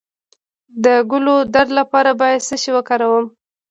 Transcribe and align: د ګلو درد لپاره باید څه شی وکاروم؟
د 0.83 0.85
ګلو 1.11 1.35
درد 1.53 1.69
لپاره 1.79 2.11
باید 2.21 2.45
څه 2.47 2.55
شی 2.61 2.71
وکاروم؟ 2.73 3.25